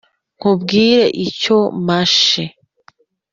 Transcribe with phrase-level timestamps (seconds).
[0.37, 2.43] Nkubwire icyo mashe;